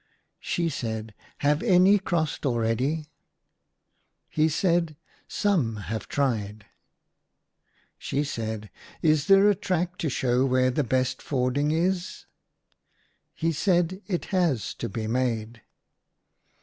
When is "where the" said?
10.43-10.83